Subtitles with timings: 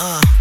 [0.00, 0.37] Uh.